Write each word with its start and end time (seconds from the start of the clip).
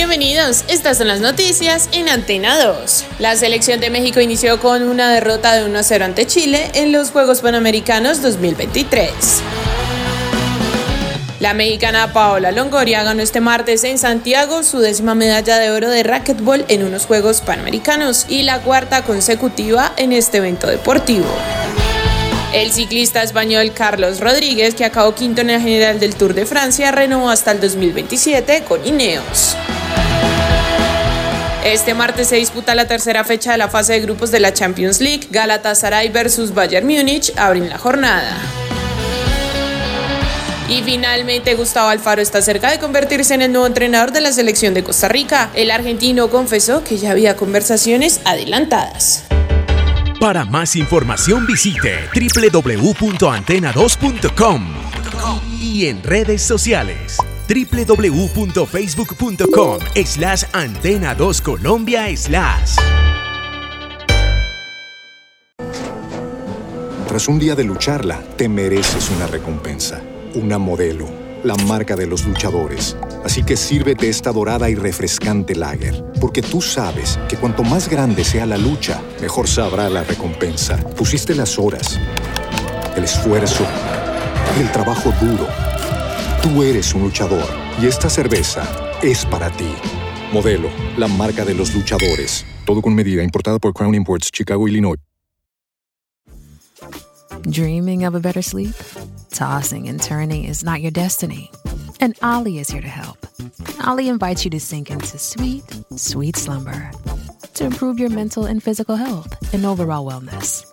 Bienvenidos, 0.00 0.64
estas 0.68 0.96
son 0.96 1.08
las 1.08 1.20
noticias 1.20 1.90
en 1.92 2.08
Antena 2.08 2.58
2. 2.58 3.04
La 3.18 3.36
selección 3.36 3.80
de 3.80 3.90
México 3.90 4.18
inició 4.18 4.58
con 4.58 4.84
una 4.84 5.12
derrota 5.12 5.52
de 5.52 5.70
1-0 5.70 6.02
ante 6.02 6.26
Chile 6.26 6.70
en 6.72 6.90
los 6.90 7.10
Juegos 7.10 7.42
Panamericanos 7.42 8.22
2023. 8.22 9.12
La 11.38 11.52
mexicana 11.52 12.14
Paola 12.14 12.50
Longoria 12.50 13.02
ganó 13.02 13.20
este 13.20 13.42
martes 13.42 13.84
en 13.84 13.98
Santiago 13.98 14.62
su 14.62 14.78
décima 14.78 15.14
medalla 15.14 15.58
de 15.58 15.70
oro 15.70 15.90
de 15.90 16.02
racquetball 16.02 16.64
en 16.68 16.82
unos 16.82 17.04
Juegos 17.04 17.42
Panamericanos 17.42 18.24
y 18.26 18.44
la 18.44 18.60
cuarta 18.62 19.04
consecutiva 19.04 19.92
en 19.98 20.14
este 20.14 20.38
evento 20.38 20.66
deportivo. 20.66 21.28
El 22.54 22.72
ciclista 22.72 23.22
español 23.22 23.72
Carlos 23.74 24.20
Rodríguez, 24.20 24.74
que 24.74 24.86
acabó 24.86 25.14
quinto 25.14 25.42
en 25.42 25.48
la 25.48 25.60
general 25.60 26.00
del 26.00 26.16
Tour 26.16 26.32
de 26.32 26.46
Francia, 26.46 26.90
renovó 26.90 27.28
hasta 27.28 27.52
el 27.52 27.60
2027 27.60 28.64
con 28.66 28.84
Ineos. 28.86 29.56
Este 31.64 31.92
martes 31.92 32.28
se 32.28 32.36
disputa 32.36 32.74
la 32.74 32.86
tercera 32.86 33.22
fecha 33.22 33.52
de 33.52 33.58
la 33.58 33.68
fase 33.68 33.92
de 33.92 34.00
grupos 34.00 34.30
de 34.30 34.40
la 34.40 34.54
Champions 34.54 34.98
League. 35.00 35.28
Galatasaray 35.30 36.08
versus 36.08 36.54
Bayern 36.54 36.86
Múnich 36.86 37.30
abren 37.36 37.68
la 37.68 37.76
jornada. 37.76 38.34
Y 40.68 40.80
finalmente 40.82 41.54
Gustavo 41.54 41.88
Alfaro 41.88 42.22
está 42.22 42.40
cerca 42.40 42.70
de 42.70 42.78
convertirse 42.78 43.34
en 43.34 43.42
el 43.42 43.52
nuevo 43.52 43.66
entrenador 43.66 44.10
de 44.12 44.22
la 44.22 44.32
selección 44.32 44.72
de 44.72 44.84
Costa 44.84 45.08
Rica. 45.08 45.50
El 45.54 45.70
argentino 45.70 46.30
confesó 46.30 46.82
que 46.82 46.96
ya 46.96 47.10
había 47.10 47.36
conversaciones 47.36 48.22
adelantadas. 48.24 49.24
Para 50.18 50.46
más 50.46 50.76
información 50.76 51.46
visite 51.46 52.08
www.antena2.com 52.14 54.66
y 55.60 55.86
en 55.86 56.02
redes 56.02 56.42
sociales 56.42 57.18
www.facebook.com 57.50 59.80
slash 60.04 60.44
antena 60.52 61.16
2 61.16 61.42
Colombia 61.42 62.16
slash. 62.16 62.76
Tras 67.08 67.26
un 67.26 67.40
día 67.40 67.56
de 67.56 67.64
lucharla, 67.64 68.22
te 68.36 68.48
mereces 68.48 69.10
una 69.10 69.26
recompensa, 69.26 70.00
una 70.34 70.58
modelo, 70.58 71.08
la 71.42 71.56
marca 71.56 71.96
de 71.96 72.06
los 72.06 72.24
luchadores. 72.24 72.96
Así 73.24 73.42
que 73.42 73.56
sírvete 73.56 74.08
esta 74.08 74.30
dorada 74.30 74.70
y 74.70 74.76
refrescante 74.76 75.56
lager, 75.56 76.04
porque 76.20 76.40
tú 76.40 76.62
sabes 76.62 77.18
que 77.28 77.36
cuanto 77.36 77.64
más 77.64 77.88
grande 77.88 78.22
sea 78.22 78.46
la 78.46 78.58
lucha, 78.58 79.02
mejor 79.20 79.48
sabrá 79.48 79.90
la 79.90 80.04
recompensa. 80.04 80.76
Pusiste 80.76 81.34
las 81.34 81.58
horas, 81.58 81.98
el 82.96 83.02
esfuerzo, 83.02 83.66
el 84.60 84.70
trabajo 84.70 85.12
duro. 85.20 85.69
Tú 86.42 86.62
eres 86.62 86.94
un 86.94 87.02
luchador 87.02 87.44
y 87.80 87.86
esta 87.86 88.08
cerveza 88.08 88.62
es 89.02 89.26
para 89.26 89.50
ti. 89.50 89.74
Modelo, 90.32 90.70
la 90.96 91.06
marca 91.06 91.44
de 91.44 91.54
los 91.54 91.74
luchadores. 91.74 92.46
Todo 92.64 92.80
con 92.80 92.94
medida, 92.94 93.22
importada 93.22 93.58
por 93.58 93.74
Crown 93.74 93.94
Imports, 93.94 94.30
Chicago, 94.32 94.66
Illinois. 94.66 94.96
Dreaming 97.42 98.06
of 98.06 98.14
a 98.14 98.20
better 98.20 98.42
sleep? 98.42 98.74
Tossing 99.30 99.88
and 99.88 100.00
turning 100.00 100.44
is 100.44 100.64
not 100.64 100.80
your 100.80 100.92
destiny. 100.92 101.50
And 102.00 102.14
Ollie 102.22 102.58
is 102.58 102.70
here 102.70 102.82
to 102.82 102.88
help. 102.88 103.18
Ollie 103.86 104.08
invites 104.08 104.44
you 104.44 104.50
to 104.50 104.60
sink 104.60 104.90
into 104.90 105.18
sweet, 105.18 105.64
sweet 105.96 106.36
slumber 106.36 106.90
to 107.54 107.64
improve 107.66 107.98
your 107.98 108.10
mental 108.10 108.46
and 108.46 108.62
physical 108.62 108.96
health 108.96 109.36
and 109.52 109.66
overall 109.66 110.06
wellness. 110.06 110.64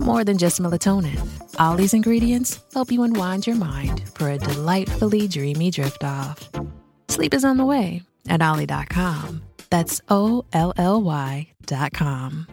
More 0.00 0.24
than 0.24 0.38
just 0.38 0.58
melatonin, 0.62 1.20
Ollie's 1.58 1.92
ingredients 1.92 2.58
help 2.72 2.90
you 2.90 3.02
unwind 3.02 3.46
your 3.46 3.56
mind 3.56 4.08
for 4.14 4.30
a 4.30 4.38
delightfully 4.38 5.28
dreamy 5.28 5.70
drift 5.70 6.02
off. 6.02 6.48
Sleep 7.08 7.34
is 7.34 7.44
on 7.44 7.58
the 7.58 7.66
way 7.66 8.02
at 8.26 8.40
Ollie.com. 8.40 9.42
That's 9.68 10.00
O 10.08 10.46
L 10.54 10.72
L 10.78 11.02
Y.com. 11.02 12.46